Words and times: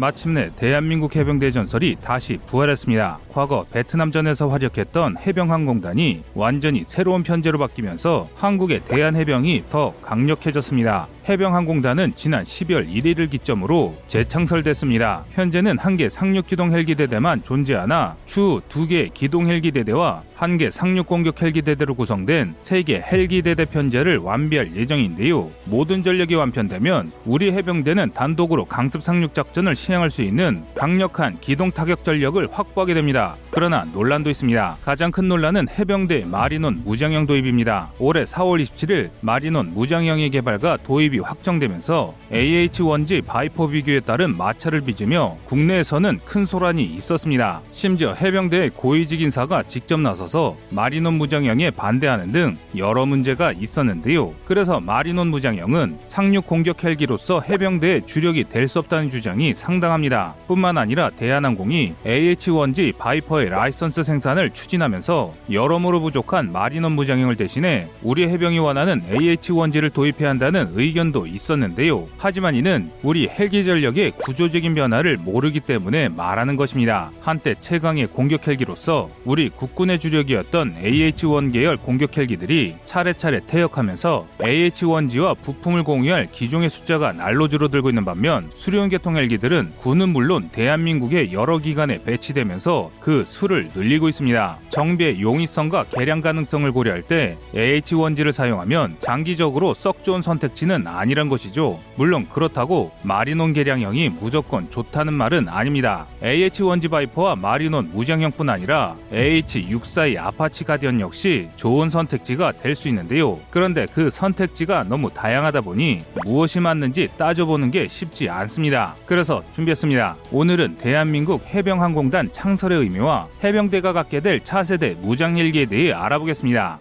마침내 0.00 0.50
대한민국 0.54 1.16
해병대 1.16 1.50
전설이 1.50 1.96
다시 2.00 2.38
부활했습니다. 2.46 3.18
과거 3.32 3.66
베트남전에서 3.72 4.46
활약했던 4.46 5.16
해병항공단이 5.18 6.22
완전히 6.34 6.84
새로운 6.86 7.24
편제로 7.24 7.58
바뀌면서 7.58 8.28
한국의 8.36 8.84
대한해병이 8.84 9.64
더 9.70 9.92
강력해졌습니다. 10.02 11.08
해병항공단은 11.28 12.12
지난 12.16 12.44
12월 12.44 12.88
1일을 12.88 13.30
기점으로 13.30 13.94
재창설됐습니다. 14.06 15.24
현재는 15.30 15.76
한 15.78 15.98
개 15.98 16.08
상륙기동 16.08 16.72
헬기대대만 16.72 17.42
존재하나 17.42 18.14
추후 18.26 18.60
두 18.68 18.86
개의 18.86 19.10
기동 19.12 19.48
헬기대대와 19.48 20.22
한 20.36 20.56
개 20.58 20.70
상륙공격 20.70 21.42
헬기대대로 21.42 21.94
구성된 21.94 22.54
세 22.60 22.82
개 22.82 23.02
헬기대대 23.04 23.64
편제를 23.64 24.18
완비할 24.18 24.76
예정인데요. 24.76 25.50
모든 25.64 26.04
전력이 26.04 26.36
완편되면 26.36 27.10
우리 27.26 27.50
해병대는 27.52 28.12
단독으로 28.14 28.64
강습 28.66 29.02
상륙 29.02 29.34
작전을 29.34 29.74
시행할 29.74 30.10
수 30.10 30.22
있는 30.22 30.62
강력한 30.76 31.36
기동 31.40 31.72
타격 31.72 32.04
전력을 32.04 32.48
확보하게 32.52 32.94
됩니다. 32.94 33.36
그러나 33.58 33.84
논란도 33.92 34.30
있습니다. 34.30 34.76
가장 34.84 35.10
큰 35.10 35.26
논란은 35.26 35.66
해병대 35.68 36.26
마리논 36.30 36.82
무장형 36.84 37.26
도입입니다. 37.26 37.90
올해 37.98 38.22
4월 38.22 38.62
27일 38.62 39.10
마리논 39.20 39.74
무장형의 39.74 40.30
개발과 40.30 40.76
도입이 40.84 41.18
확정되면서 41.18 42.14
AH-1Z 42.32 43.26
바이퍼 43.26 43.66
비교에 43.66 43.98
따른 43.98 44.36
마찰을 44.36 44.82
빚으며 44.82 45.38
국내에서는 45.46 46.20
큰 46.24 46.46
소란이 46.46 46.84
있었습니다. 46.84 47.60
심지어 47.72 48.12
해병대의 48.12 48.70
고위직 48.76 49.22
인사가 49.22 49.64
직접 49.64 49.98
나서서 49.98 50.56
마린온 50.70 51.14
무장형에 51.14 51.70
반대하는 51.72 52.30
등 52.30 52.56
여러 52.76 53.06
문제가 53.06 53.50
있었는데요. 53.50 54.34
그래서 54.44 54.78
마린온 54.78 55.26
무장형은 55.32 55.98
상륙 56.04 56.46
공격 56.46 56.84
헬기로서 56.84 57.40
해병대의 57.40 58.06
주력이 58.06 58.44
될 58.44 58.68
수 58.68 58.78
없다는 58.78 59.10
주장이 59.10 59.54
상당합니다. 59.54 60.34
뿐만 60.46 60.78
아니라 60.78 61.10
대한항공이 61.10 61.94
AH-1Z 62.06 62.96
바이퍼의 62.98 63.47
라이선스 63.48 64.04
생산을 64.04 64.50
추진하면서 64.50 65.34
여러모로 65.50 66.00
부족한 66.00 66.52
마린온 66.52 66.92
무장형을 66.92 67.36
대신해 67.36 67.88
우리 68.02 68.28
해병이 68.28 68.58
원하는 68.58 69.02
AH-1Z를 69.10 69.92
도입해야 69.92 70.30
한다는 70.30 70.68
의견도 70.74 71.26
있었는데요. 71.26 72.06
하지만 72.16 72.54
이는 72.54 72.90
우리 73.02 73.28
헬기 73.28 73.64
전력의 73.64 74.12
구조적인 74.12 74.74
변화를 74.74 75.16
모르기 75.16 75.60
때문에 75.60 76.08
말하는 76.08 76.56
것입니다. 76.56 77.10
한때 77.20 77.54
최강의 77.60 78.08
공격 78.08 78.46
헬기로서 78.46 79.10
우리 79.24 79.48
국군의 79.48 79.98
주력이었던 79.98 80.76
AH-1 80.82 81.52
계열 81.52 81.76
공격 81.76 82.16
헬기들이 82.16 82.76
차례차례 82.84 83.40
퇴역하면서 83.46 84.26
AH-1Z와 84.40 85.36
부품을 85.42 85.82
공유할 85.84 86.28
기종의 86.32 86.70
숫자가 86.70 87.12
날로 87.12 87.48
줄어들고 87.48 87.88
있는 87.88 88.04
반면 88.04 88.50
수리온 88.54 88.88
계통 88.88 89.16
헬기들은 89.16 89.72
군은 89.78 90.10
물론 90.10 90.48
대한민국의 90.50 91.32
여러 91.32 91.58
기관에 91.58 92.02
배치되면서 92.04 92.90
그 93.00 93.24
수를 93.38 93.68
늘리고 93.74 94.08
있습니다. 94.08 94.58
정비의 94.70 95.20
용이성과 95.22 95.84
개량 95.90 96.20
가능성을 96.20 96.70
고려할 96.72 97.02
때 97.02 97.36
AH-1Z를 97.54 98.32
사용하면 98.32 98.96
장기적으로 98.98 99.74
썩 99.74 100.02
좋은 100.02 100.22
선택지는 100.22 100.86
아니란 100.86 101.28
것이죠. 101.28 101.78
물론 101.96 102.26
그렇다고 102.28 102.90
마린온 103.02 103.52
개량형이 103.52 104.08
무조건 104.20 104.68
좋다는 104.70 105.12
말은 105.12 105.48
아닙니다. 105.48 106.06
AH-1Z 106.22 106.90
바이퍼와 106.90 107.36
마린온 107.36 107.90
무장형뿐 107.92 108.48
아니라 108.48 108.96
AH-64E 109.12 110.18
아파치 110.18 110.64
가디언 110.64 111.00
역시 111.00 111.48
좋은 111.56 111.90
선택지가 111.90 112.52
될 112.52 112.78
수 112.78 112.86
있는데요. 112.88 113.40
그런데 113.50 113.86
그 113.92 114.08
선택지가 114.08 114.84
너무 114.84 115.10
다양하다 115.12 115.62
보니 115.62 116.00
무엇이 116.24 116.60
맞는지 116.60 117.08
따져보는 117.18 117.72
게 117.72 117.88
쉽지 117.88 118.28
않습니다. 118.28 118.94
그래서 119.04 119.42
준비했습니다. 119.52 120.16
오늘은 120.30 120.76
대한민국 120.76 121.44
해병항공단 121.46 122.30
창설의 122.32 122.78
의미와 122.78 123.17
해병대가 123.42 123.92
갖게 123.92 124.20
될 124.20 124.44
차세대 124.44 124.96
무장헬기에 125.00 125.66
대해 125.66 125.92
알아보겠습니다. 125.92 126.78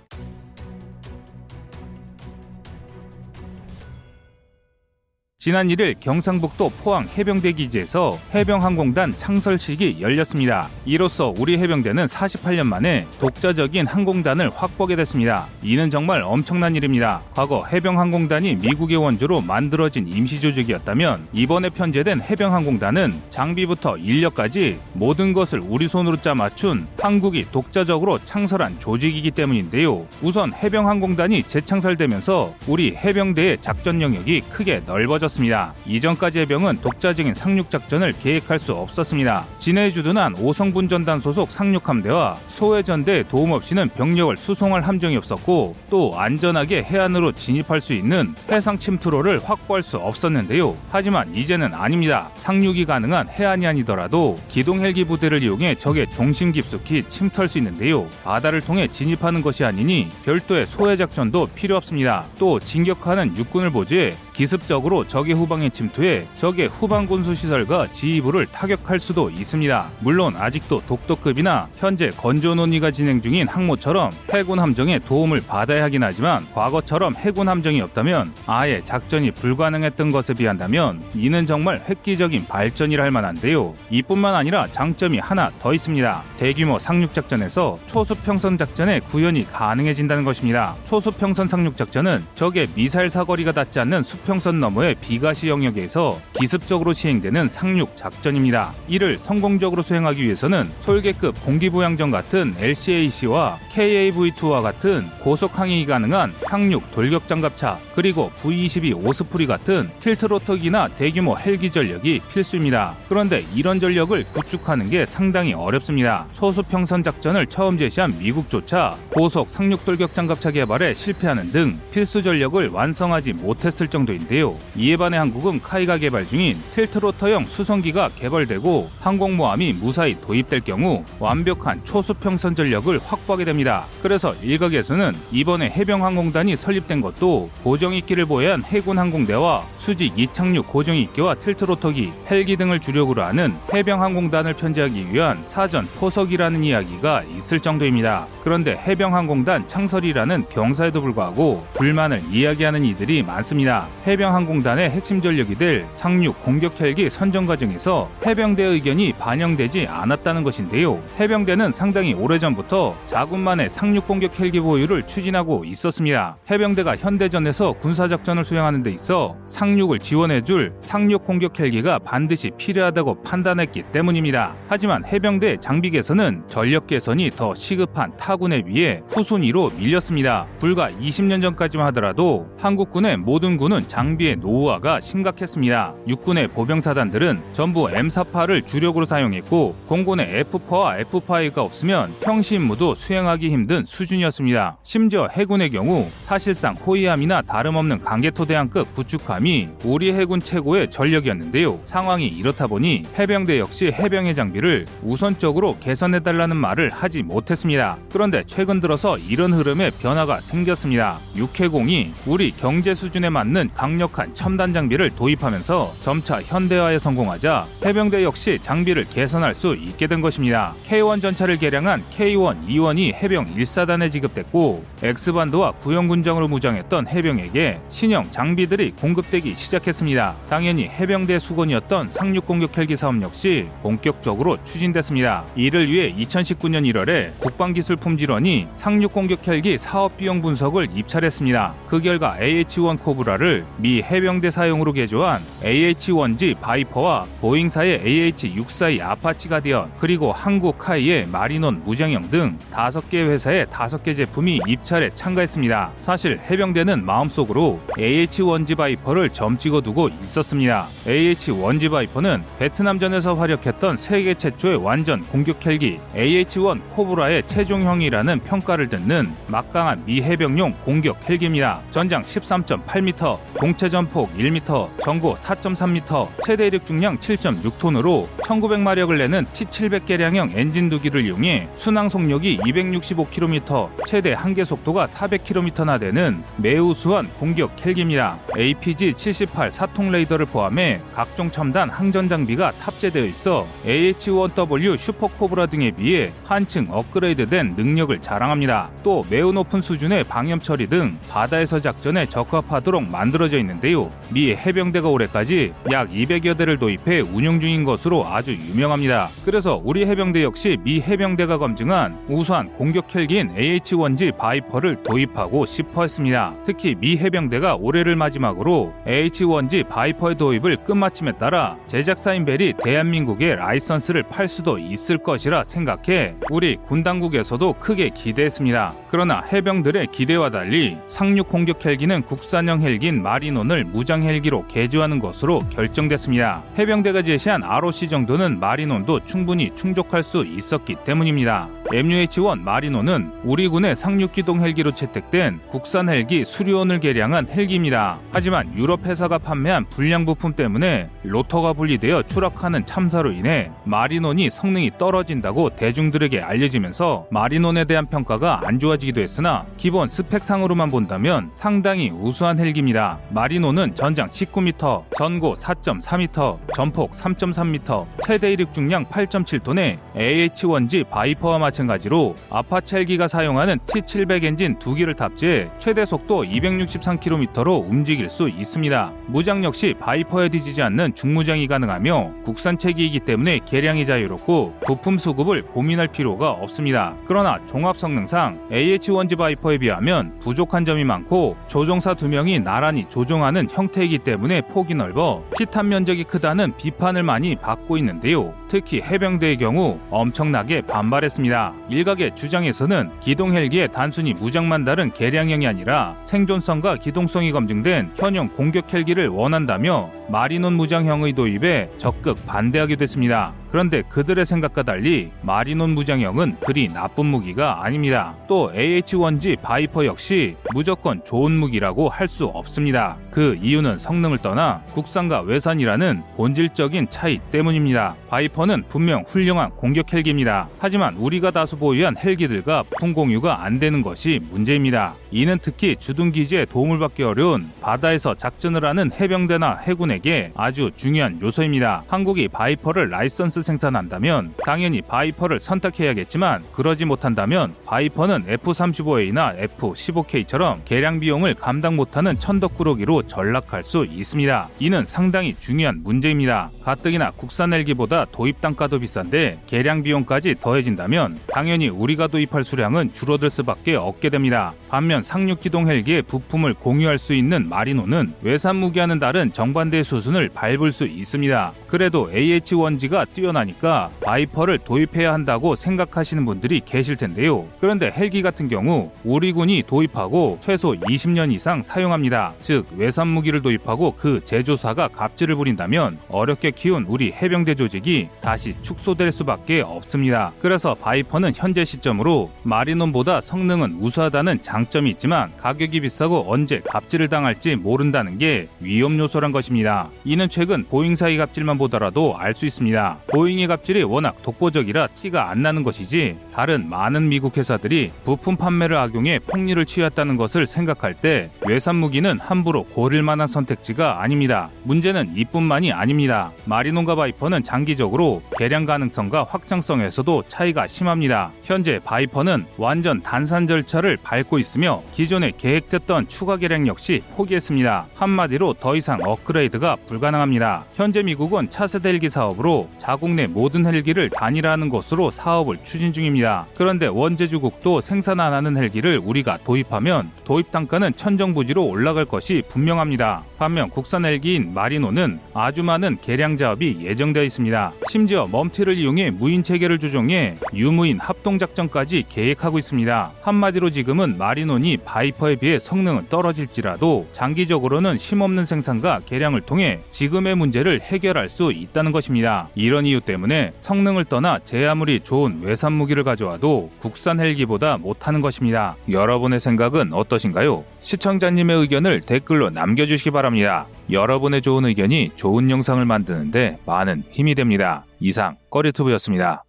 지난 5.47 5.69
1일 5.69 5.96
경상북도 6.02 6.72
포항 6.84 7.08
해병대 7.18 7.53
기지에서 7.53 8.19
해병항공단 8.35 9.13
창설식이 9.16 10.02
열렸습니다. 10.02 10.68
이로써 10.85 11.34
우리 11.38 11.58
해병대는 11.58 12.08
48년 12.08 12.66
만에 12.66 13.08
독자적인 13.22 13.88
항공단을 13.88 14.50
확보하게 14.53 14.97
됐습니다. 14.97 15.47
이는 15.63 15.90
정말 15.90 16.22
엄청난 16.22 16.75
일입니다. 16.75 17.22
과거 17.34 17.66
해병항공단이 17.66 18.56
미국의 18.56 18.97
원조로 18.97 19.40
만들어진 19.40 20.09
임시조직이었다면 20.09 21.30
이번에 21.31 21.69
편제된 21.69 22.24
해병항공단은 22.24 23.13
장비부터 23.30 24.00
인력까지 24.00 24.81
모든 24.91 25.31
것을 25.31 25.62
우리 25.63 25.88
손으로 25.88 26.18
짜 26.18 26.36
맞춘 26.36 26.88
한국이 27.00 27.46
독자적으로 27.53 28.19
창설한 28.25 28.81
조직이기 28.81 29.31
때문인데요. 29.31 30.07
우선 30.22 30.52
해병항공단이 30.53 31.44
재창설되면서 31.44 32.53
우리 32.68 32.97
해병대의 32.97 33.59
작전 33.62 34.02
영역이 34.02 34.41
크게 34.50 34.81
넓어졌습니다. 34.86 35.37
있었습니다. 35.38 35.74
이전까지 35.86 36.40
해병은 36.40 36.81
독자적인 36.81 37.34
상륙 37.34 37.70
작전을 37.70 38.12
계획할 38.12 38.59
수 38.59 38.74
없었습니다. 38.74 39.46
진해 39.59 39.92
주둔한 39.92 40.36
오성군 40.38 40.88
전단 40.88 41.20
소속 41.22 41.52
상륙함대와 41.52 42.38
소해전대 42.50 43.24
도움 43.24 43.52
없이는 43.52 43.90
병력을 43.90 44.36
수송할 44.36 44.81
함정이 44.81 45.16
없었고 45.18 45.75
또 45.90 46.14
안전하게 46.18 46.84
해안으로 46.84 47.31
진입할 47.31 47.81
수 47.81 47.94
있는 47.94 48.36
해상 48.52 48.78
침투로를 48.78 49.42
확보할 49.44 49.84
수 49.84 49.98
없었는데요. 49.98 50.75
하지만 50.90 51.34
이제는 51.34 51.74
아닙니다. 51.74 52.30
상륙이 52.36 52.86
가능한 52.86 53.30
해안이 53.30 53.66
아니더라도 53.68 54.38
기동 54.50 54.81
헬기 54.81 55.04
부대를 55.06 55.44
이용해 55.44 55.75
적의 55.75 56.08
중심 56.12 56.52
깊숙이 56.52 57.04
침투할 57.09 57.48
수 57.48 57.58
있는데요. 57.58 58.08
바다를 58.24 58.62
통해 58.62 58.88
진입하는 58.88 59.42
것이 59.42 59.64
아니니 59.64 60.09
별도의 60.25 60.66
소해 60.66 60.98
작전도 60.98 61.48
필요 61.56 61.78
없습니다. 61.78 62.25
또 62.40 62.59
진격하는 62.59 63.38
육군을 63.38 63.72
보지해 63.72 64.14
기습적으로 64.38 65.08
적의 65.08 65.34
후방에 65.34 65.68
침투해 65.72 66.28
적의 66.36 66.68
후방 66.68 67.08
군수 67.08 67.34
시설과 67.34 67.88
지휘부를 67.88 68.46
타격할 68.46 69.00
수도 69.00 69.31
있습니다. 69.31 69.90
물론 70.00 70.36
아직도 70.38 70.84
독도급이나 70.88 71.68
현재 71.78 72.09
건조 72.09 72.53
논의가 72.53 72.92
진행 72.92 73.20
중인 73.20 73.48
항모처럼 73.48 74.12
해군 74.31 74.59
함정에 74.59 75.00
도움을 75.00 75.42
받아야 75.48 75.86
하긴 75.86 76.03
하지만 76.03 76.46
과거처럼 76.53 77.16
해군 77.16 77.50
함정이 77.50 77.81
없다면 77.81 78.31
아예 78.46 78.84
작전이 78.84 79.31
불가능했던 79.31 80.12
것에 80.12 80.36
비한다면 80.36 81.02
이는 81.16 81.48
정말 81.48 81.84
획기적인 81.90 82.46
발전이라 82.46 83.06
할 83.06 83.09
만한데요. 83.09 83.74
이뿐만 83.90 84.36
아니라 84.36 84.68
장점이 84.68 85.18
하나 85.18 85.50
더 85.59 85.74
있습니다. 85.74 86.24
대규모 86.38 86.78
상륙 86.78 87.12
작전에서 87.12 87.80
초수 87.88 88.14
평선 88.14 88.59
작전에 88.59 89.00
구현이 89.00 89.48
가능해진다는 89.52 90.24
것입니다. 90.24 90.75
초수 90.86 91.09
평선 91.12 91.48
상륙 91.48 91.75
작전은 91.75 92.24
적의 92.36 92.68
미사일 92.75 93.09
사거리가 93.09 93.52
닿지 93.52 93.80
않는 93.80 94.04
수 94.04 94.26
수평선 94.27 94.59
너머의 94.59 94.95
비가시 94.95 95.47
영역에서 95.47 96.19
기습적으로 96.33 96.91
시행되는 96.91 97.47
상륙 97.47 97.95
작전입니다. 97.95 98.73
이를 98.89 99.17
성공적으로 99.17 99.81
수행하기 99.81 100.21
위해서는 100.21 100.69
솔개급 100.83 101.41
공기부양정 101.45 102.11
같은 102.11 102.53
LCAC와 102.59 103.57
KAV2와 103.71 104.61
같은 104.61 105.07
고속 105.21 105.57
항행이 105.57 105.85
가능한 105.85 106.33
상륙 106.43 106.91
돌격 106.91 107.25
장갑차 107.29 107.79
그리고 107.95 108.29
V22 108.41 109.01
오스프리 109.01 109.47
같은 109.47 109.89
틸트로터기나 110.01 110.89
대규모 110.89 111.38
헬기 111.38 111.71
전력이 111.71 112.19
필수입니다. 112.33 112.97
그런데 113.07 113.45
이런 113.55 113.79
전력을 113.79 114.25
구축하는 114.33 114.89
게 114.89 115.05
상당히 115.05 115.53
어렵습니다. 115.53 116.25
소수평선 116.33 117.01
작전을 117.03 117.47
처음 117.47 117.77
제시한 117.77 118.13
미국조차 118.19 118.97
고속 119.11 119.49
상륙 119.49 119.85
돌격 119.85 120.13
장갑차 120.13 120.51
개발에 120.51 120.94
실패하는 120.95 121.53
등 121.53 121.79
필수 121.94 122.21
전력을 122.21 122.67
완성하지 122.67 123.31
못했을 123.31 123.88
정도입니다. 123.88 124.16
인데요. 124.17 124.55
이에 124.75 124.97
반해 124.97 125.17
한국은 125.17 125.61
카이가 125.61 125.97
개발 125.97 126.28
중인 126.28 126.57
틸트로터형 126.75 127.45
수송기가 127.45 128.09
개발되고 128.16 128.89
항공모함이 129.00 129.74
무사히 129.74 130.19
도입될 130.19 130.62
경우 130.62 131.03
완벽한 131.19 131.81
초수평선 131.86 132.56
전력을 132.56 133.00
확보하게 133.03 133.45
됩니다. 133.45 133.86
그래서 134.01 134.36
일각에서는 134.44 135.13
이번에 135.31 135.69
해병항공단이 135.69 136.56
설립된 136.56 137.01
것도 137.01 137.50
고정익기를 137.63 138.25
보유한 138.25 138.63
해군 138.63 138.97
항공대와 139.00 139.65
수직 139.77 140.19
이착륙 140.19 140.68
고정익기와 140.68 141.36
틸트로터기, 141.36 142.12
헬기 142.30 142.57
등을 142.57 142.80
주력으로 142.81 143.24
하는 143.24 143.53
해병항공단을 143.74 144.53
편제하기 144.53 145.13
위한 145.13 145.42
사전 145.47 145.86
포석이라는 146.00 146.63
이야기가 146.63 147.24
있을 147.24 147.59
정도입니다. 147.59 148.27
그런데 148.44 148.77
해병항공단 148.77 149.68
창설이라는 149.68 150.45
경사에도 150.50 151.01
불구하고 151.01 151.65
불만을 151.75 152.21
이야기하는 152.31 152.83
이들이 152.83 153.24
많습니다. 153.24 153.88
해병항공단의 154.07 154.89
핵심 154.89 155.21
전력이 155.21 155.56
될 155.56 155.86
상륙 155.94 156.42
공격 156.45 156.80
헬기 156.80 157.09
선정 157.09 157.45
과정에서 157.45 158.09
해병대 158.25 158.63
의견이 158.63 159.12
반영되지 159.19 159.88
않았다는 159.88 160.44
것인데요. 160.44 161.01
해병대는 161.19 161.74
상당히 161.74 162.13
오래전부터 162.13 162.95
자군만의 163.07 163.69
상륙 163.69 164.07
공격 164.07 164.39
헬기 164.39 164.62
보유를 164.62 165.04
추진하고 165.04 165.65
있었습니다. 165.65 166.38
해병대가 166.50 166.95
현대전에서 166.95 167.74
군사작전을 167.74 168.45
수행하는 168.45 168.81
데 168.81 168.92
있어 168.92 169.36
상륙을 169.45 170.00
지원해줄 170.00 170.75
상륙 170.80 171.25
공격 171.25 171.59
헬기가 171.59 172.00
반드시 172.00 172.51
필요하다고 172.57 173.24
판단했기 173.24 173.83
때문입니다. 173.92 174.56
하지만 174.69 175.04
해병대 175.04 175.57
장비계에서는 175.57 176.44
전력 176.48 176.88
개선이 176.88 177.31
더 177.31 177.54
시급한 177.54 178.15
타군에 178.15 178.62
비해 178.62 179.01
후순위로 179.09 179.71
밀렸습니다. 179.77 180.45
불과 180.59 180.89
20년 180.92 181.42
전까지만 181.42 181.88
하더라도 181.88 182.48
한국군의 182.57 183.18
모든 183.18 183.57
군은 183.57 183.81
장비의 183.97 184.35
노후화가 184.35 185.01
심각했습니다. 185.01 185.95
육군의 186.07 186.49
보병사단들은 186.49 187.41
전부 187.53 187.88
M48을 187.88 188.63
주력으로 188.63 189.07
사용했고 189.07 189.73
공군의 189.88 190.44
F4와 190.44 191.03
F5가 191.03 191.57
없으면 191.57 192.13
평시 192.21 192.55
임무도 192.55 192.94
수행하기 192.94 193.49
힘든 193.49 193.85
수준이었습니다. 193.85 194.77
심지어 194.83 195.27
해군의 195.31 195.71
경우 195.71 196.07
사실상 196.21 196.75
호위함이나 196.75 197.41
다름없는 197.41 198.03
강개토대함급 198.03 198.94
구축함이 198.94 199.69
우리 199.85 200.13
해군 200.13 200.41
최고의 200.41 200.91
전력이었는데요. 200.91 201.79
상황이 201.83 202.27
이렇다 202.27 202.67
보니 202.67 203.01
해병대 203.17 203.57
역시 203.57 203.88
해병의 203.88 204.35
장비를 204.35 204.85
우선적으로 205.01 205.75
개선해달라는 205.79 206.55
말을 206.55 206.89
하지 206.89 207.23
못했습니다. 207.23 207.97
그런데 208.11 208.44
최근 208.45 208.79
들어서 208.79 209.17
이런 209.17 209.53
흐름에 209.53 209.89
변화가 209.89 210.41
생겼습니다. 210.41 211.17
육해공이 211.35 212.11
우리 212.27 212.51
경제 212.51 212.94
수준에 212.94 213.29
맞는 213.29 213.71
강 213.73 213.87
력한 213.95 214.34
첨단 214.34 214.74
장비를 214.74 215.12
도입하면서 215.12 215.94
점차 216.01 216.42
현대화에 216.42 217.00
성공하자 217.00 217.66
해병대 217.86 218.24
역시 218.24 218.60
장비를 218.62 219.06
개선할 219.10 219.54
수 219.56 219.75
있게 219.75 220.07
된 220.07 220.19
것입니다. 220.19 220.74
K1 220.88 221.22
전차를 221.22 221.57
개량한 221.57 222.04
K1, 222.12 222.68
E1이 222.68 223.13
해병 223.13 223.54
1사단에 223.56 224.12
지급됐고 224.12 224.84
X반도와 225.04 225.74
구형군장으로 225.74 226.48
무장했던 226.48 227.07
해병에게 227.07 227.80
신형 227.89 228.31
장비들이 228.31 228.92
공급되기 229.00 229.54
시작했습니다. 229.56 230.36
당연히 230.50 230.88
해병대 230.88 231.40
수건이었던 231.40 232.10
상륙공격 232.12 232.78
헬기 232.78 232.98
사업 232.98 233.22
역시 233.22 233.68
본격적으로 233.83 234.57
추진됐습니다. 234.66 235.45
이를 235.56 235.90
위해 235.90 236.13
2019년 236.13 236.83
1월에 236.92 237.38
국방기술품질원이 237.40 238.68
상륙공격 238.75 239.48
헬기 239.48 239.78
사업 239.78 240.18
비용 240.18 240.42
분석을 240.42 240.90
입찰했습니다. 240.95 241.74
그 241.88 242.01
결과 242.01 242.38
AH-1 242.40 243.00
코브라를 243.04 243.66
미 243.78 244.02
해병대 244.02 244.52
사양으로 244.51 244.94
개조한 244.94 245.42
AH-1Z 245.63 246.59
바이퍼와 246.60 247.25
보잉사의 247.42 248.00
AH-64E 248.04 249.01
아파치 249.02 249.48
가디언 249.48 249.92
그리고 250.00 250.31
한국 250.31 250.80
KAI의 250.80 251.27
마린온 251.27 251.83
무장형 251.84 252.30
등 252.31 252.58
5개 252.72 253.16
회사의 253.18 253.68
5개 253.68 254.16
제품이 254.16 254.62
입찰에 254.68 255.10
참가했습니다. 255.14 255.92
사실 256.02 256.40
해병대는 256.40 257.06
마음속으로 257.06 257.80
AH-1Z 257.98 258.77
바이퍼를 258.78 259.30
점 259.30 259.58
찍어 259.58 259.81
두고 259.81 260.10
있었습니다. 260.10 260.88
AH-1Z 261.06 261.92
바이퍼는 261.92 262.44
베트남전에서 262.60 263.36
활약했던 263.36 263.98
세계 263.98 264.34
최초의 264.34 264.78
완전 264.78 265.22
공격 265.22 265.66
헬기 265.66 266.00
AH-1 266.16 266.81
코브라의 266.92 267.44
최종형이라는 267.48 268.40
평가를 268.40 268.90
듣는 268.90 269.30
막강한 269.48 270.04
미 270.06 270.22
해병용 270.22 270.75
공격 270.84 271.18
헬기입니다. 271.30 271.81
전장 271.92 272.22
13.8m, 272.24 273.38
동체 273.59 273.89
전폭 273.89 274.36
1m, 274.38 275.01
전고 275.01 275.36
4.3m, 275.38 276.27
최대 276.45 276.68
이륙 276.68 276.86
중량 276.86 277.18
7.6톤으로 277.18 278.27
1900마력을 278.38 279.18
내는 279.18 279.45
T700개량형 279.54 280.51
엔진 280.56 280.89
두기를 280.89 281.25
이용해 281.25 281.68
순항 281.75 282.09
속력이 282.09 282.59
265km, 282.59 283.89
최대 284.06 284.33
한계 284.33 284.63
속도가 284.63 285.07
400km나 285.07 286.00
되는 286.00 286.44
매우 286.57 286.94
우수한 286.94 287.27
공격 287.39 287.71
헬기입니다. 287.83 288.38
APG-78 288.50 289.71
사통 289.71 290.12
레이더를 290.12 290.45
포함해 290.45 291.01
각종 291.13 291.50
첨단 291.50 291.89
항전 291.89 292.30
장비가 292.30 292.71
탑재되어 292.74 293.25
있어 293.25 293.65
AH-1W 293.86 294.98
슈퍼코브라 294.98 295.65
등에 295.65 295.92
비해 295.92 296.31
한층 296.44 296.88
업그레이드된 296.89 297.74
능력을 297.75 298.21
자랑합니다. 298.21 298.89
또 299.04 299.24
매우 299.30 299.51
높은 299.51 299.81
수준의 299.81 300.25
방염 300.25 300.59
처리 300.59 300.88
등 300.88 301.18
바다에서 301.30 301.80
작전에 301.80 302.27
적합하도록 302.27 303.04
만들어 303.09 303.46
져 303.49 303.57
있는데요. 303.59 304.11
미 304.29 304.51
해병대가 304.53 305.07
올해까지 305.07 305.73
약 305.91 306.09
200여 306.09 306.57
대를 306.57 306.77
도입해 306.77 307.21
운용 307.21 307.61
중인 307.61 307.85
것으로 307.85 308.25
아주 308.25 308.51
유명합니다. 308.53 309.29
그래서 309.45 309.81
우리 309.83 310.05
해병대 310.05 310.44
역시 310.44 310.77
미 310.83 310.99
해병대가 310.99 311.57
검증한 311.57 312.17
우수한 312.27 312.73
공격 312.73 313.15
헬기인 313.15 313.55
AH-1Z 313.56 314.36
바이퍼를 314.38 315.03
도입하고 315.03 315.65
싶어 315.65 316.01
했습니다. 316.01 316.53
특히 316.65 316.95
미 316.95 317.17
해병대가 317.17 317.75
올해를 317.75 318.17
마지막으로 318.17 318.94
AH-1Z 319.07 319.88
바이퍼의 319.88 320.35
도입을 320.35 320.77
끝마침에 320.83 321.31
따라 321.33 321.77
제작사인 321.88 322.44
벨이 322.44 322.73
대한민국에 322.83 323.55
라이선스를 323.55 324.23
팔 324.23 324.49
수도 324.49 324.77
있을 324.77 325.17
것이라 325.17 325.63
생각해 325.63 326.35
우리 326.49 326.75
군 326.75 327.01
당국에서도 327.01 327.73
크게 327.79 328.09
기대했습니다. 328.09 328.94
그러나 329.09 329.41
해병들의 329.41 330.07
기대와 330.11 330.49
달리 330.49 330.97
상륙 331.07 331.47
공격 331.47 331.85
헬기는 331.85 332.21
국산형 332.23 332.81
헬기인 332.81 333.21
마린온을 333.21 333.83
무장 333.86 334.24
헬기로 334.24 334.68
개조하는 334.68 335.19
것으로 335.19 335.60
결정됐습니다. 335.69 336.63
해병대가 336.78 337.22
제시한 337.22 337.63
ROC 337.63 338.10
정도는 338.10 338.60
마린온도 338.59 339.25
충분히 339.25 339.75
충족할 339.75 340.24
수 340.24 340.45
있었기 340.45 340.95
때문입니다. 341.06 341.69
MUH-1 341.92 342.60
마린온은 342.59 343.31
우리 343.44 343.68
군의 343.68 343.95
상륙기동 343.95 344.62
헬기로 344.62 344.92
채택된 344.92 345.60
국산 345.69 346.10
헬기 346.10 346.44
수리온을 346.45 347.00
개량한 347.00 347.48
헬기입니다. 347.50 348.19
하지만 348.34 348.75
유럽 348.75 349.06
회사가 349.06 349.38
판매한 349.38 349.86
불량 349.86 350.25
부품 350.25 350.54
때문에 350.54 351.10
로터가 351.24 351.74
분리되어 351.74 352.24
추락하는 352.24 352.86
참사로 352.86 353.31
인해 353.31 353.72
마린온이 353.86 354.50
성능이 354.50 354.92
떨어진다고 354.98 355.72
대중들에게 355.75 356.42
알려지면서 356.42 357.28
마린온에 357.31 357.86
대한 357.86 358.06
평가가 358.06 358.62
안 358.66 358.80
좋아지기도 358.80 359.22
했으나 359.22 359.66
기본 359.78 360.10
스펙상으로만 360.10 360.92
본다면 360.92 361.50
상당히 361.54 362.10
우수한 362.10 362.60
헬기입니다. 362.60 363.19
마린온은 363.30 363.95
전장 363.95 364.30
19m, 364.30 365.04
전고 365.18 365.56
4.4m, 365.56 366.57
전폭 366.75 367.13
3.3m, 367.13 368.06
최대 368.25 368.51
이륙 368.54 368.74
중량 368.74 369.06
8.7톤의 369.06 369.98
AH-1Z 370.15 371.09
바이퍼와 371.10 371.60
마찬 371.60 371.76
가지로 371.85 372.33
아파치 372.50 372.95
헬기가 372.95 373.27
사용하는 373.27 373.77
T700 373.85 374.44
엔진 374.44 374.79
두 374.79 374.95
기를 374.95 375.13
탑재해 375.13 375.69
최대 375.77 376.06
속도 376.06 376.44
263km로 376.44 377.88
움직일 377.88 378.29
수 378.29 378.50
있습니다. 378.50 379.12
무장 379.27 379.63
역시 379.63 379.94
바이퍼에 380.00 380.50
뒤지지 380.50 380.81
않는 380.81 381.13
중무장이 381.13 381.68
가능하며 381.68 382.31
국산 382.44 382.77
체계이기 382.77 383.19
때문에 383.19 383.59
개량이 383.65 384.06
자유롭고 384.06 384.79
부품 384.85 385.18
수급을 385.18 385.61
고민할 385.61 386.07
필요가 386.07 386.52
없습니다. 386.52 387.16
그러나 387.28 387.59
종합 387.68 387.97
성능상 387.97 388.69
AH-1Z 388.71 389.37
바이퍼에 389.37 389.78
비하면 389.78 390.33
부족한 390.40 390.85
점이 390.85 391.04
많고 391.04 391.57
조종사 391.68 392.13
두 392.13 392.28
명이 392.28 392.61
나란히 392.61 393.06
조종하는 393.09 393.68
형태이기 393.69 394.19
때문에 394.19 394.61
폭이 394.61 394.95
넓어 394.95 395.44
피탄 395.57 395.90
면적이 395.90 396.23
크다는 396.23 396.75
비판을 396.78 397.23
많이 397.23 397.56
받고 397.56 397.97
있는데요. 397.97 398.54
특히 398.68 399.02
해병대의 399.02 399.57
경우 399.57 400.00
엄청나게 400.09 400.81
반발했습니다. 400.81 401.74
일각의 401.90 402.36
주장에서는 402.36 403.09
기동 403.21 403.54
헬기에 403.54 403.88
단순히 403.88 404.33
무장만 404.33 404.86
다른 404.86 405.12
개량형이 405.12 405.66
아니라 405.66 406.16
생존성과 406.26 406.97
기동성이 406.97 407.52
검증된 407.52 408.12
현용 408.16 408.49
공격 408.50 408.94
헬기를 408.94 409.30
원한다며 409.30 410.09
마린온 410.30 410.73
무장형의 410.74 411.33
도입에 411.33 411.90
적극 411.97 412.38
반대하기도 412.45 413.04
했습니다. 413.04 413.54
그런데 413.71 414.04
그들의 414.04 414.45
생각과 414.45 414.83
달리 414.83 415.31
마린온 415.42 415.92
무장형은 415.92 416.57
그리 416.66 416.88
나쁜 416.88 417.26
무기가 417.26 417.83
아닙니다. 417.83 418.36
또 418.47 418.71
AH-1Z 418.73 419.61
바이퍼 419.62 420.06
역시 420.06 420.56
무조건 420.74 421.24
좋은 421.26 421.52
무기라고 421.52 422.09
할 422.09 422.28
수 422.28 422.45
없습니다. 422.45 423.16
그 423.31 423.57
이유는 423.62 424.00
성능을 424.00 424.40
떠나 424.40 424.81
국산과 424.88 425.42
외산이라는 425.42 426.21
본질적인 426.36 427.07
차이 427.09 427.40
때문입니다. 427.52 428.16
바이퍼는 428.30 428.83
분명 428.90 429.24
훌륭한 429.26 429.69
공격 429.71 430.12
헬기입니다. 430.12 430.68
하지만 430.78 431.16
우리가 431.16 431.52
다수 431.52 431.78
보유한 431.78 432.18
헬기들과 432.18 432.83
부품 432.99 433.24
공유가 433.24 433.64
안 433.64 433.80
되는 433.80 434.02
것이 434.02 434.42
문제입니다. 434.52 435.16
이는 435.31 435.57
특히 435.62 435.95
주둔기지에 435.97 436.66
도움을 436.66 437.00
받기 437.00 437.24
어려운 437.24 437.69
바다에서 437.81 438.36
작전을 438.36 438.83
하는 438.83 439.09
해병대나 439.14 439.78
해군에게 439.78 440.52
아주 440.56 440.92
중요한 440.97 441.40
요소입니다. 441.42 442.04
한국이 442.07 442.50
바이퍼를 442.50 443.09
라이선스 443.09 443.56
생산한다면 443.64 444.54
당연히 444.64 445.02
바이퍼를 445.02 445.59
선택해야겠지만 445.59 446.64
그러지 446.73 447.06
못한다면 447.06 447.73
바이퍼는 447.85 448.45
F-35A나 448.47 449.57
F-15K처럼 449.57 450.80
개량 450.85 451.19
비용을 451.19 451.56
감당 451.56 451.95
못하는 451.95 452.37
천덕꾸러기로 452.40 453.23
전락할 453.23 453.83
수 453.83 454.06
있습니다. 454.06 454.69
이는 454.80 455.06
상당히 455.06 455.56
중요한 455.59 456.02
문제입니다. 456.04 456.69
가뜩이나 456.83 457.31
국산 457.31 457.73
헬기보다 457.73 458.26
도입 458.31 458.61
단가도 458.61 458.99
비싼데 458.99 459.59
개량 459.68 460.04
비용까지 460.04 460.56
더해진다면 460.59 461.40
당연히 461.52 461.90
우리가 461.90 462.28
도입할 462.28 462.64
수량은 462.64 463.14
줄어들 463.14 463.49
수밖에 463.49 463.95
없게 463.95 464.30
됩니다. 464.30 464.73
반면 464.90 465.23
상륙기동 465.23 465.87
헬기의 465.87 466.21
부품을 466.23 466.73
공유할 466.73 467.18
수 467.18 467.33
있는 467.33 467.68
마린온은 467.69 468.35
외산 468.42 468.78
무기와는 468.78 469.19
다른 469.19 469.52
정반대 469.52 470.04
수순을 470.04 470.49
밟을 470.49 470.92
수 470.92 471.06
있습니다. 471.06 471.73
그래도 471.87 472.30
AH-1Z가 472.31 473.28
뛰어 473.33 473.46
나니까 473.51 474.09
바이퍼를 474.21 474.80
도입해야 474.80 475.31
한다고 475.31 475.75
생각하시는 475.75 476.45
분들이 476.45 476.81
계실 476.83 477.16
텐데요. 477.16 477.66
그런데 477.80 478.11
헬기 478.16 478.42
같은 478.42 478.68
경우 478.68 479.11
우리 479.23 479.54
군이 479.54 479.83
도입하고 479.87 480.57
최소 480.61 480.92
20년 480.94 481.51
이상 481.54 481.83
사용합니다. 481.83 482.54
즉 482.61 482.85
외산 482.97 483.27
무기를 483.30 483.61
도입하고 483.61 484.16
그 484.18 484.42
제조사가 484.44 485.09
갑질을 485.09 485.56
부린다면 485.56 486.18
어렵게 486.30 486.71
키운 486.71 487.06
우리 487.07 487.31
해병대 487.31 487.75
조직이 487.75 488.27
다시 488.42 488.73
축소될 488.81 489.31
수밖에 489.31 489.81
없습니다. 489.81 490.51
그래서 490.61 490.94
바이퍼는 490.95 491.54
현재 491.56 491.85
시점으로 491.85 492.51
마린온보다 492.64 493.42
성능은 493.42 493.99
우수하다는 494.01 494.61
장점이 494.61 495.09
있지만 495.11 495.51
가격이 495.57 496.01
비싸고 496.01 496.45
언제 496.47 496.81
갑질을 496.81 497.30
당할지 497.30 497.75
모른다는 497.75 498.37
게 498.37 498.68
위험 498.80 499.18
요소란 499.18 499.51
것입니다. 499.51 500.09
이는 500.25 500.49
최근 500.49 500.83
보잉사의 500.85 501.37
갑질만 501.37 501.77
보더라도 501.77 502.35
알 502.37 502.57
수 502.57 502.66
있습니다. 502.66 503.19
보잉의 503.37 503.67
갑질이 503.67 504.01
워낙 504.01 504.41
독보적이라 504.41 505.09
티가 505.09 505.51
안 505.51 505.61
나는 505.61 505.83
것이지 505.83 506.37
다른 506.56 506.89
많은 506.89 507.29
미국 507.29 507.56
회사들이 507.56 508.11
부품 508.25 508.56
판매를 508.56 508.97
악용해 508.97 509.41
폭리를 509.45 509.85
취했다는 509.85 510.37
것을 510.37 510.65
생각할 510.65 511.13
때 511.13 511.51
외산 511.61 511.97
무기는 511.97 512.39
함부로 512.39 512.84
고를 512.84 513.21
만한 513.21 513.47
선택지가 513.47 514.23
아닙니다. 514.23 514.71
문제는 514.86 515.34
이뿐만이 515.36 515.91
아닙니다. 515.91 516.51
마린온과 516.65 517.13
바이퍼는 517.13 517.62
장기적으로 517.62 518.41
개량 518.58 518.86
가능성과 518.86 519.43
확장성에서도 519.43 520.45
차이가 520.47 520.88
심합니다. 520.88 521.51
현재 521.62 521.99
바이퍼는 522.03 522.65
완전 522.77 523.21
단산 523.21 523.67
절차를 523.67 524.17
밟고 524.23 524.58
있으며 524.58 525.03
기존에 525.13 525.51
계획됐던 525.56 526.27
추가 526.27 526.58
개량 526.58 526.88
역시 526.88 527.21
포기했습니다. 527.36 528.08
한마디로 528.15 528.73
더 528.73 528.95
이상 528.95 529.19
업그레이드가 529.23 529.95
불가능합니다. 530.08 530.86
현재 530.95 531.21
미국은 531.21 531.69
차세대 531.69 532.10
헬기 532.10 532.32
사업으로 532.32 532.89
자국 532.97 533.27
내 533.36 533.48
모든 533.48 533.86
헬기를 533.86 534.30
단일화하는 534.30 534.89
것으로 534.89 535.32
사업을 535.32 535.78
추진 535.84 536.13
중입니다. 536.13 536.65
그런데 536.76 537.08
원제조국도 537.08 538.02
생산 538.02 538.39
안 538.39 538.54
하는 538.54 538.78
헬기를 538.78 539.19
우리가 539.24 539.58
도입하면 539.63 540.32
도입 540.43 540.72
단가는 540.72 541.13
천정부지로 541.15 541.86
올라갈 541.86 542.26
것이 542.26 542.63
분명합니다. 542.69 543.43
반면 543.58 543.89
국산 543.89 544.26
헬기인 544.26 544.74
마린온은 544.73 545.39
아주 545.54 545.84
많은 545.84 546.17
개량 546.22 546.58
작업이 546.58 546.98
예정되어 547.02 547.43
있습니다. 547.43 547.91
심지어 548.10 548.48
MUM-T를 548.52 548.97
이용해 548.98 549.32
무인 549.32 549.63
체계를 549.63 550.00
조종해 550.00 550.56
유무인 550.74 551.19
합동 551.19 551.58
작전까지 551.60 552.26
계획하고 552.30 552.80
있습니다. 552.80 553.32
한마디로 553.41 553.89
지금은 553.89 554.38
마린온이 554.38 554.97
바이퍼에 554.98 555.56
비해 555.56 555.80
성능은 555.80 556.28
떨어질지라도 556.30 557.28
장기적으로는 557.32 558.17
힘없는 558.17 558.65
생산과 558.65 559.22
개량을 559.26 559.62
통해 559.62 560.00
지금의 560.12 560.56
문제를 560.56 561.02
해결할 561.02 561.50
수 561.50 561.72
있다는 561.72 562.12
것입니다. 562.12 562.69
이런 562.76 563.06
이유 563.06 563.16
때문에 563.21 563.74
성능을 563.80 564.26
떠나 564.26 564.60
제 564.63 564.86
아무리 564.86 565.19
좋은 565.19 565.62
외산 565.62 565.93
무기를 565.93 566.24
가져와도 566.24 566.91
국산 567.00 567.39
헬기보다 567.39 567.97
못하는 567.97 568.41
것입니다. 568.41 568.95
여러분의 569.10 569.60
생각은 569.60 570.13
어떠신가요? 570.13 570.84
시청자님의 571.02 571.78
의견을 571.78 572.21
댓글로 572.21 572.69
남겨주시기 572.69 573.32
바랍니다. 573.32 573.88
여러분의 574.12 574.62
좋은 574.62 574.86
의견이 574.86 575.32
좋은 575.36 575.69
영상을 575.69 576.04
만드는데 576.04 576.80
많은 576.86 577.24
힘이 577.30 577.56
됩니다. 577.56 578.06
이상 578.19 578.56
꺼리투브였습니다. 578.69 579.63